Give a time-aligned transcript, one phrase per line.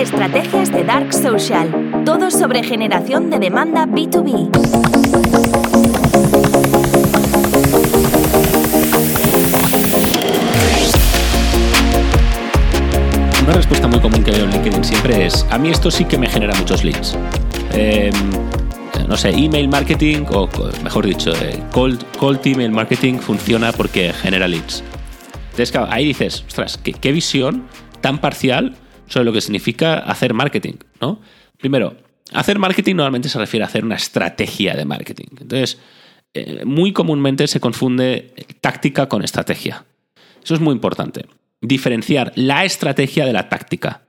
[0.00, 2.02] Estrategias de Dark Social.
[2.06, 4.48] Todo sobre generación de demanda B2B.
[13.42, 16.16] Una respuesta muy común que veo en LinkedIn siempre es, a mí esto sí que
[16.16, 17.18] me genera muchos leads.
[17.74, 18.14] Em,
[19.06, 20.48] no sé, email marketing, o
[20.82, 24.82] mejor dicho, eh, cold, email marketing funciona porque genera leads.
[25.50, 27.64] Entonces, ahí dices, ostras, ¿qué, visión
[28.00, 28.76] tan parcial
[29.10, 31.20] sobre lo que significa hacer marketing, ¿no?
[31.58, 31.96] Primero,
[32.32, 35.26] hacer marketing normalmente se refiere a hacer una estrategia de marketing.
[35.32, 35.78] Entonces,
[36.32, 39.84] eh, muy comúnmente se confunde táctica con estrategia.
[40.42, 41.26] Eso es muy importante.
[41.60, 44.02] Diferenciar la estrategia de la táctica.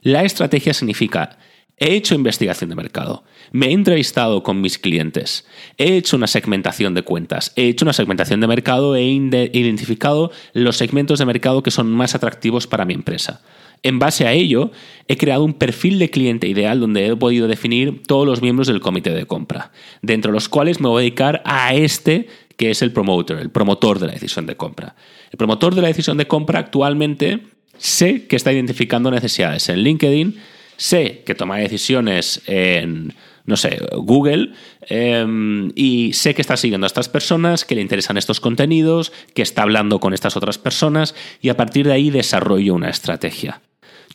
[0.00, 1.38] La estrategia significa
[1.78, 6.94] He hecho investigación de mercado, me he entrevistado con mis clientes, he hecho una segmentación
[6.94, 11.70] de cuentas, he hecho una segmentación de mercado, he identificado los segmentos de mercado que
[11.70, 13.42] son más atractivos para mi empresa.
[13.86, 14.72] En base a ello,
[15.06, 18.80] he creado un perfil de cliente ideal donde he podido definir todos los miembros del
[18.80, 19.70] comité de compra,
[20.02, 23.50] dentro de los cuales me voy a dedicar a este que es el promoter, el
[23.50, 24.96] promotor de la decisión de compra.
[25.30, 27.42] El promotor de la decisión de compra actualmente
[27.78, 30.36] sé que está identificando necesidades en LinkedIn,
[30.76, 34.50] sé que toma decisiones en, no sé, Google,
[34.88, 39.42] em, y sé que está siguiendo a estas personas, que le interesan estos contenidos, que
[39.42, 43.60] está hablando con estas otras personas, y a partir de ahí desarrollo una estrategia.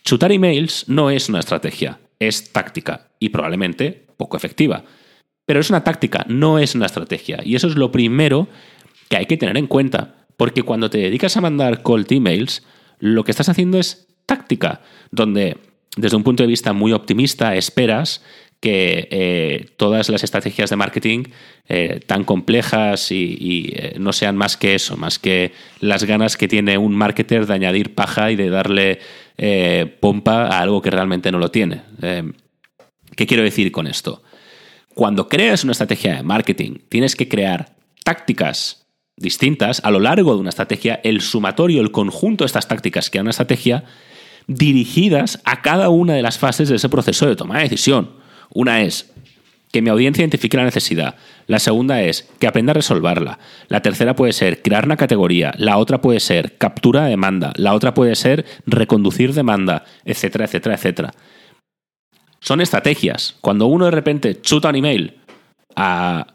[0.03, 4.83] Chutar emails no es una estrategia, es táctica y probablemente poco efectiva.
[5.45, 7.39] Pero es una táctica, no es una estrategia.
[7.43, 8.47] Y eso es lo primero
[9.09, 10.25] que hay que tener en cuenta.
[10.37, 12.65] Porque cuando te dedicas a mandar cold emails,
[12.99, 15.57] lo que estás haciendo es táctica, donde
[15.97, 18.23] desde un punto de vista muy optimista, esperas
[18.61, 21.23] que eh, todas las estrategias de marketing
[21.67, 26.47] eh, tan complejas y, eh, no sean más que eso, más que las ganas que
[26.47, 28.99] tiene un marketer de añadir paja y de darle
[29.99, 31.81] pompa a algo que realmente no lo tiene.
[33.15, 34.21] ¿Qué quiero decir con esto?
[34.93, 38.85] Cuando creas una estrategia de marketing, tienes que crear tácticas
[39.17, 43.17] distintas a lo largo de una estrategia, el sumatorio, el conjunto de estas tácticas que
[43.17, 43.83] hay una estrategia,
[44.45, 48.20] dirigidas a cada una de las fases de ese proceso de toma de decisión.
[48.53, 49.11] Una es
[49.71, 51.15] que mi audiencia identifique la necesidad.
[51.47, 53.39] La segunda es que aprenda a resolverla.
[53.69, 55.53] La tercera puede ser crear una categoría.
[55.57, 57.53] La otra puede ser captura de demanda.
[57.55, 61.11] La otra puede ser reconducir demanda, etcétera, etcétera, etcétera.
[62.41, 63.37] Son estrategias.
[63.41, 65.19] Cuando uno de repente chuta un email
[65.75, 66.27] a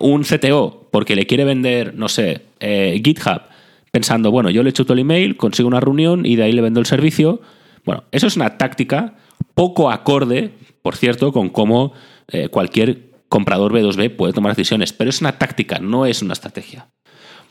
[0.00, 3.42] un CTO porque le quiere vender, no sé, eh, GitHub
[3.90, 6.62] pensando, bueno, yo le echo todo el email, consigo una reunión y de ahí le
[6.62, 7.42] vendo el servicio.
[7.84, 9.14] Bueno, eso es una táctica
[9.54, 10.52] poco acorde,
[10.82, 11.92] por cierto, con cómo
[12.28, 16.88] eh, cualquier comprador B2B puede tomar decisiones, pero es una táctica, no es una estrategia.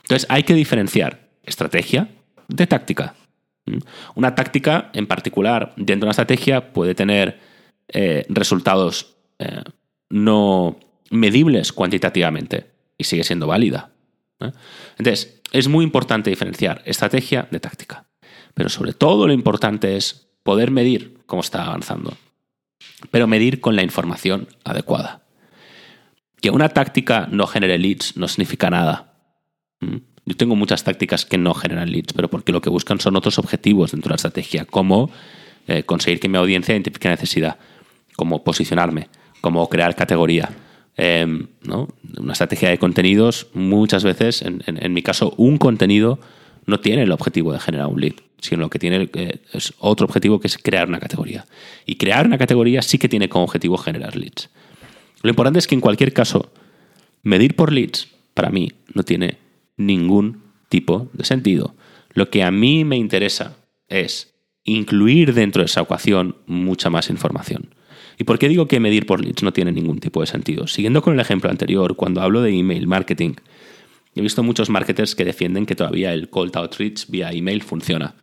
[0.02, 2.08] Entonces hay que diferenciar estrategia
[2.48, 3.14] de táctica.
[4.14, 7.40] Una táctica en particular dentro de una estrategia puede tener
[7.88, 9.62] eh, resultados eh,
[10.10, 10.78] no
[11.10, 12.66] medibles cuantitativamente
[12.98, 13.90] y sigue siendo válida.
[14.98, 18.06] Entonces, es muy importante diferenciar estrategia de táctica.
[18.54, 22.14] Pero sobre todo lo importante es poder medir cómo está avanzando.
[23.10, 25.22] Pero medir con la información adecuada.
[26.40, 29.14] Que una táctica no genere leads no significa nada.
[29.80, 29.96] ¿Mm?
[30.24, 33.38] Yo tengo muchas tácticas que no generan leads, pero porque lo que buscan son otros
[33.38, 35.10] objetivos dentro de la estrategia, como
[35.66, 37.58] eh, conseguir que mi audiencia identifique necesidad,
[38.14, 39.08] como posicionarme,
[39.40, 40.50] como crear categoría,
[40.96, 41.46] Em,
[42.18, 46.20] una estrategia de contenidos, muchas veces, en, mi caso, un contenido
[46.66, 50.06] no tiene el objetivo de generar un lead, sino lo que tiene eh, es otro
[50.06, 51.46] objetivo que es crear una categoría.
[51.86, 54.50] Y crear una categoría sí que tiene como objetivo generar leads.
[55.22, 56.52] Lo importante es que en cualquier caso,
[57.22, 59.38] medir por leads, para mí, no tiene
[59.76, 61.74] ningún tipo de sentido.
[62.14, 63.56] Lo que a mí me interesa
[63.88, 64.34] es
[64.64, 67.74] incluir dentro de esa ecuación mucha más información.
[68.18, 70.66] ¿Y por qué digo que medir por leads no tiene ningún tipo de sentido?
[70.66, 73.34] Siguiendo con el ejemplo anterior, cuando hablo de email marketing,
[74.14, 78.14] he visto muchos marketers que defienden que todavía el cold outreach vía email funciona.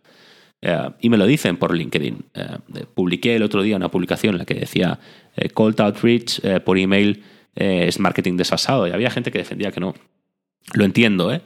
[0.61, 2.25] Eh, y me lo dicen por LinkedIn.
[2.33, 4.99] Eh, publiqué el otro día una publicación en la que decía
[5.35, 7.23] eh, cold outreach por email
[7.55, 9.93] es marketing desfasado y había gente que defendía que no.
[10.73, 11.41] Lo entiendo, ¿eh?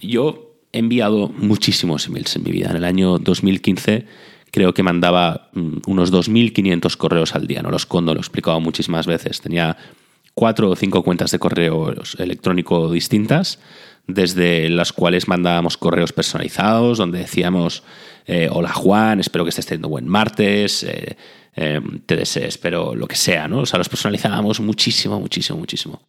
[0.00, 2.70] Yo he enviado muchísimos emails en mi vida.
[2.70, 4.06] En el año 2015
[4.50, 8.60] creo que mandaba mm, unos 2.500 correos al día, no los condo, lo he explicado
[8.60, 9.40] muchísimas veces.
[9.40, 9.76] Tenía
[10.34, 13.58] cuatro o cinco cuentas de correo electrónico distintas,
[14.06, 17.82] desde las cuales mandábamos correos personalizados, donde decíamos,
[18.26, 21.16] eh, hola Juan, espero que estés teniendo buen martes, eh,
[21.56, 23.60] eh, te deseo, espero lo que sea, ¿no?
[23.60, 26.02] O sea, los personalizábamos muchísimo, muchísimo, muchísimo.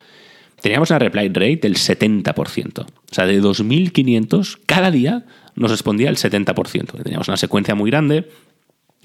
[0.62, 2.82] Teníamos una reply rate del 70%.
[2.82, 5.26] O sea, de 2.500, cada día
[5.56, 7.04] nos respondía el 70%.
[7.04, 8.30] Teníamos una secuencia muy grande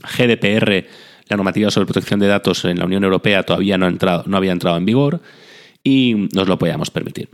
[0.03, 0.85] GDPR,
[1.29, 4.37] la normativa sobre protección de datos en la Unión Europea, todavía no, ha entrado, no
[4.37, 5.21] había entrado en vigor
[5.83, 7.29] y nos lo podíamos permitir.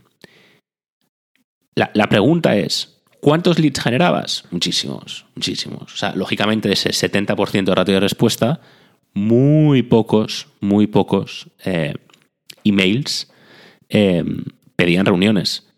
[1.74, 4.44] La, pregunta es, ¿Cuántos leads generabas?
[4.50, 5.94] Muchísimos, muchísimos.
[5.94, 8.60] O sea, lógicamente ese 70% de ratio de respuesta,
[9.14, 11.94] muy pocos, muy pocos eh,
[12.64, 13.30] emails
[13.88, 14.44] em,
[14.74, 15.68] pedían reuniones,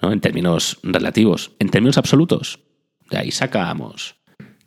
[0.00, 0.12] ¿no?
[0.12, 1.52] En términos relativos.
[1.58, 2.60] En términos absolutos,
[3.10, 4.16] de ahí sacábamos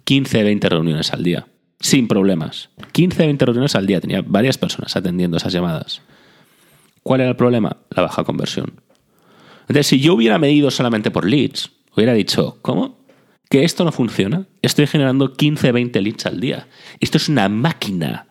[0.04, 1.48] 15, 20 reuniones al día,
[1.79, 2.69] sin problemas.
[2.91, 6.01] 15, 20 reuniones al día, tenía varias personas atendiendo esas llamadas.
[7.03, 7.77] ¿Cuál era el problema?
[7.91, 8.81] La baja conversión.
[9.62, 12.97] Entonces, si yo hubiera medido solamente por leads, hubiera dicho, ¿cómo?
[13.50, 14.45] ¿Que esto no funciona?
[14.62, 16.68] Estoy generando 15, 20 leads al día.
[17.00, 18.27] Esto es una máquina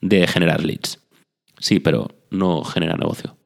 [0.00, 1.00] de generar leads.
[1.58, 3.36] Sí, pero no genera negocio.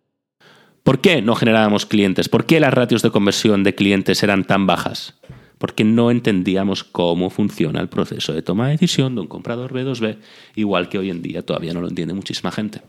[0.82, 2.28] ¿Por qué no generábamos clientes?
[2.28, 5.14] ¿Por qué las ratios de conversión de clientes eran tan bajas?
[5.64, 10.18] Porque no entendíamos cómo funciona el proceso de toma de decisión de un comprador B2B,
[10.56, 12.82] igual que hoy en día todavía no lo entiende muchísima gente.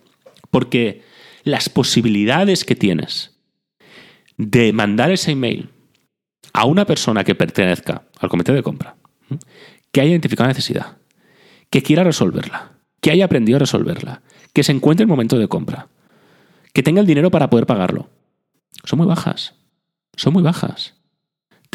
[0.51, 1.01] Porque
[1.45, 3.39] las posibilidades que tienes
[4.36, 5.69] de mandar ese email
[6.51, 8.98] a una persona que pertenezca al comité de compra,
[9.94, 10.98] que haya identificado necesidad,
[11.69, 15.48] que quiera resolverla, que haya aprendido a resolverla, que se encuentre en el momento de
[15.48, 15.88] compra,
[16.74, 18.10] que tenga el dinero para poder pagarlo,
[18.83, 19.56] son muy bajas.
[20.18, 20.95] Son muy bajas.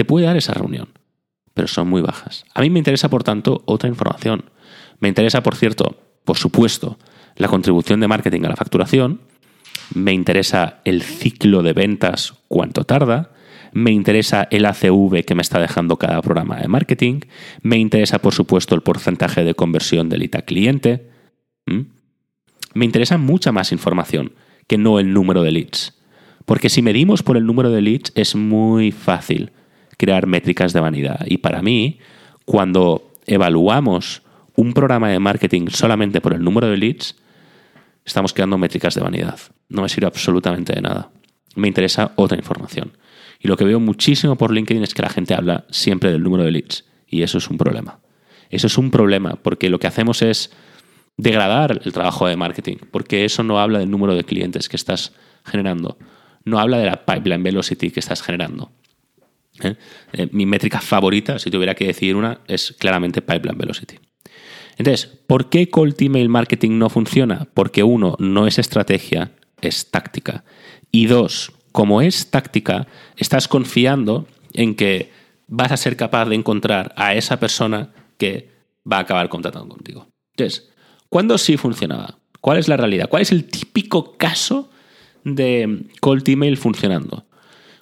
[0.01, 0.89] Te puede dar esa reunión,
[1.53, 2.47] pero son muy bajas.
[2.55, 4.47] A mí me interesa, por tanto, otra información.
[4.99, 5.95] Me interesa, por cierto,
[6.25, 6.97] por supuesto,
[7.37, 9.21] la contribución de marketing a la facturación.
[9.93, 13.33] Me interesa el ciclo de ventas, cuánto tarda
[13.73, 17.21] me interesa el ACV que me está dejando cada programa de marketing,
[17.61, 21.11] me interesa por supuesto el porcentaje de conversión del ITA cliente,
[21.67, 24.33] me interesa mucha más información
[24.67, 26.01] que no el número de leads.
[26.47, 29.53] Porque si medimos por el número de leads es muy fácil
[30.01, 31.27] crear métricas de vanidad.
[31.27, 31.99] Y para mí,
[32.47, 34.23] cuando evaluamos
[34.57, 37.17] un programa de marketing solamente por el número de leads,
[38.03, 39.39] estamos creando métricas de vanidad.
[39.69, 41.11] No me sirve absolutamente de nada.
[41.55, 42.97] Me interesa otra información.
[43.41, 46.45] Y lo que veo muchísimo por LinkedIn es que la gente habla siempre del número
[46.45, 46.87] de leads.
[47.07, 47.99] Y eso es un problema.
[48.49, 50.51] Eso es un problema porque lo que hacemos es
[51.19, 55.13] degradar el trabajo de marketing, porque eso no habla del número de clientes que estás
[55.45, 55.99] generando,
[56.47, 58.73] no habla de la pipeline velocity que estás generando.
[59.63, 59.77] ¿Eh?
[60.13, 63.99] Eh, mi métrica favorita, si tuviera que decir una, es claramente pipeline velocity.
[64.77, 67.49] Entonces, ¿por qué cold email marketing no funciona?
[67.53, 70.45] Porque uno, no es estrategia, es táctica.
[70.91, 72.87] Y dos, como es táctica,
[73.17, 75.11] estás confiando en que
[75.47, 78.51] vas a ser capaz de encontrar a esa persona que
[78.91, 80.09] va a acabar contratando contigo.
[80.37, 80.71] Entonces,
[81.09, 82.19] ¿cuándo sí funcionaba?
[82.41, 83.09] ¿Cuál es la realidad?
[83.09, 84.71] ¿Cuál es el típico caso
[85.25, 87.27] de cold email funcionando?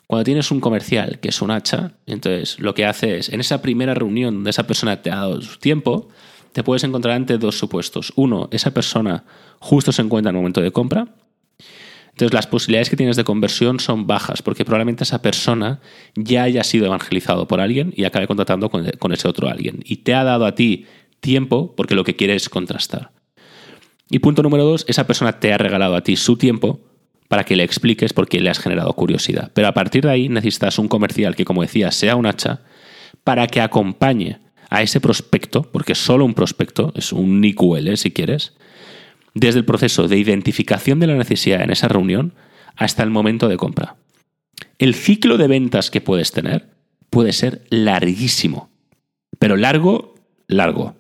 [0.09, 3.63] Cuando tienes un comercial que es un hacha, entonces lo que hace es, en esa
[3.63, 6.09] primera reunión donde esa persona te ha dado su tiempo,
[6.51, 8.13] te puedes encontrar ante dos supuestos.
[8.17, 9.23] Uno, esa persona
[9.61, 11.15] justo se encuentra en el momento de compra
[12.19, 15.79] entonces las posibilidades que tienes de conversión son bajas porque probablemente esa persona
[16.17, 19.85] ya haya sido evangelizado por alguien y acabe contratando con, ese otro alguien.
[19.85, 20.87] Y te ha dado a ti
[21.21, 23.13] tiempo porque lo que quiere es contrastar.
[24.11, 26.81] Y punto número dos, esa persona te ha regalado a ti su tiempo
[27.29, 29.51] para que le expliques por qué le has generado curiosidad.
[29.55, 32.63] Pero a partir de ahí necesitas un comercial que, como decía, sea un hacha
[33.23, 34.41] para que acompañe
[34.71, 38.55] a ese prospecto, porque solo un prospecto, es un NIQL si quieres,
[39.35, 42.35] desde el proceso de identificación de la necesidad en esa reunión
[42.77, 43.97] hasta el momento de compra.
[44.79, 46.71] El ciclo de ventas que puedes tener
[47.11, 48.71] puede ser larguísimo,
[49.39, 50.15] pero largo,
[50.47, 50.97] largo,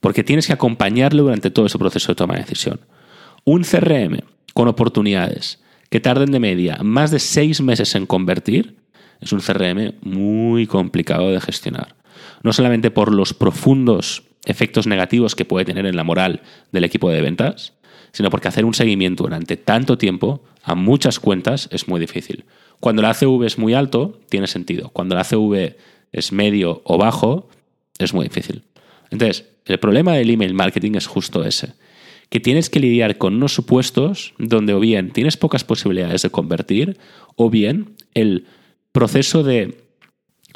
[0.00, 2.80] porque tienes que acompañarlo durante todo ese proceso de toma de decisión.
[3.44, 4.20] Un CRM
[4.54, 5.61] con oportunidades
[5.92, 8.76] que tarden de media más de seis meses en convertir
[9.20, 11.96] es un CRM muy complicado de gestionar.
[12.42, 16.40] No solamente por los profundos efectos negativos que puede tener en la moral
[16.72, 17.74] del equipo de ventas,
[18.10, 22.46] sino porque hacer un seguimiento durante tanto tiempo a muchas cuentas es muy difícil.
[22.80, 24.88] Cuando la ACV es muy alto, tiene sentido.
[24.94, 25.76] Cuando la ACV
[26.10, 27.50] es medio o bajo,
[27.98, 28.62] es muy difícil.
[29.10, 31.74] Entonces, el problema del email marketing es justo ese,
[32.32, 36.96] que tienes que lidiar con unos supuestos donde o bien tienes pocas posibilidades de convertir,
[37.36, 38.46] o bien el
[38.90, 39.84] proceso de,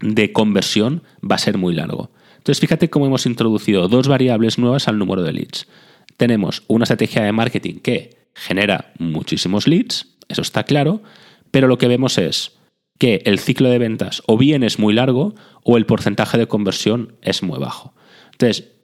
[0.00, 2.10] de conversión va a ser muy largo.
[2.38, 5.68] Entonces, fíjate cómo hemos introducido dos variables nuevas al número de leads.
[6.16, 11.02] Tenemos una estrategia de marketing que genera muchísimos leads, eso está claro,
[11.50, 12.56] pero lo que vemos es
[12.98, 17.16] que el ciclo de ventas o bien es muy largo o el porcentaje de conversión
[17.20, 17.92] es muy bajo.
[18.32, 18.75] Entonces,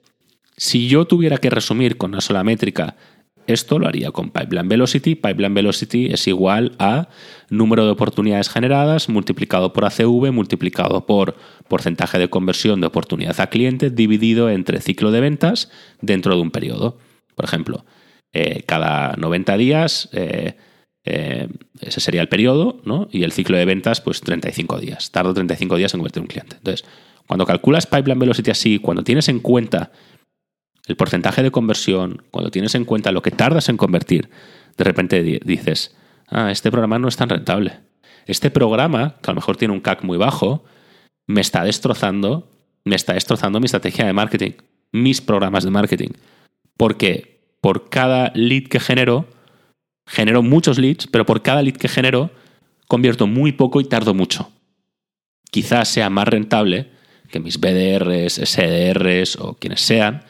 [0.63, 2.95] si yo tuviera que resumir con una sola métrica
[3.47, 5.15] Esto lo haría con Pipeline Velocity.
[5.15, 7.09] Pipeline Velocity es igual a
[7.49, 11.35] número de oportunidades generadas multiplicado por ACV multiplicado por
[11.67, 16.51] porcentaje de conversión de oportunidad a cliente dividido entre ciclo de ventas dentro de un
[16.51, 16.97] periodo.
[17.35, 17.83] Por ejemplo,
[18.31, 20.55] eh, cada 90 días, eh,
[21.03, 21.49] eh,
[21.81, 23.09] ese sería el periodo, ¿no?
[23.11, 25.11] Y el ciclo de ventas, pues 35 días.
[25.11, 26.55] Tardo 35 días en convertir un cliente.
[26.55, 26.85] Entonces,
[27.27, 29.91] cuando calculas Pipeline Velocity así, cuando tienes en cuenta
[30.87, 34.29] el porcentaje de conversión, cuando tienes en cuenta lo que tardas en convertir,
[34.77, 35.95] de repente dices,
[36.27, 37.79] ah, este programa no es tan rentable.
[38.25, 40.63] Este programa, que a lo mejor tiene un CAC muy bajo,
[41.27, 42.49] me está destrozando,
[42.83, 44.51] me está destrozando mi estrategia de marketing,
[44.91, 46.09] mis programas de marketing.
[46.77, 49.27] Porque por cada lead que genero,
[50.05, 52.31] genero muchos leads, pero por cada lead que genero,
[52.87, 54.51] convierto muy poco y tardo mucho.
[55.49, 56.91] Quizás sea más rentable
[57.29, 60.23] que mis BDRs, SDRs o quienes sean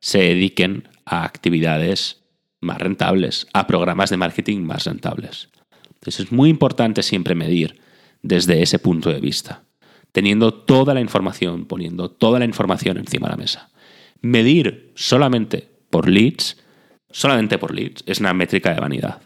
[0.00, 2.22] se dediquen a actividades
[2.60, 5.48] más rentables, a programas de marketing más rentables.
[5.86, 7.80] Entonces es muy importante siempre medir
[8.22, 9.64] desde ese punto de vista,
[10.12, 13.70] teniendo toda la información, poniendo toda la información encima de la mesa.
[14.20, 16.58] Medir solamente por leads,
[17.10, 19.22] solamente por leads, es una métrica de vanidad.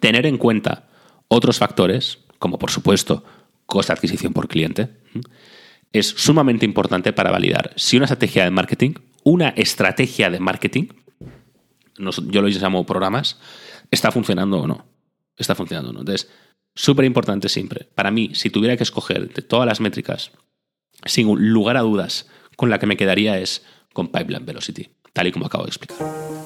[0.00, 0.88] Tener en cuenta
[1.28, 3.24] otros factores, como por supuesto
[3.66, 4.90] coste de adquisición por cliente,
[5.92, 8.92] es sumamente importante para validar si una estrategia de marketing
[9.26, 10.86] una estrategia de marketing,
[11.98, 13.40] yo lo llamo programas,
[13.90, 14.86] está funcionando o no.
[15.36, 16.00] Está funcionando o no.
[16.00, 16.30] Entonces,
[16.76, 17.88] súper importante siempre.
[17.96, 20.30] Para mí, si tuviera que escoger de todas las métricas,
[21.06, 25.32] sin lugar a dudas, con la que me quedaría es con Pipeline Velocity, tal y
[25.32, 26.45] como acabo de explicar.